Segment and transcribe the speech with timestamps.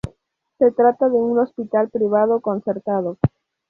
[0.57, 3.19] Se trata de un hospital privado-concertado.